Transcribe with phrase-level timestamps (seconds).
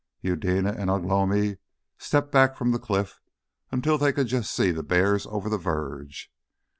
[0.23, 1.57] Eudena and Ugh lomi
[1.99, 3.19] stepped back from the cliff
[3.71, 6.31] until they could just see the bears over the verge.